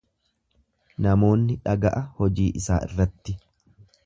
Namoonni 1.07 1.59
dhaga'a 1.67 2.01
hojii 2.17 2.49
isaa 2.63 2.83
irratti. 2.89 3.41